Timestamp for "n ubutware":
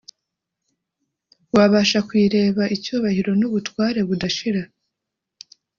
3.39-3.99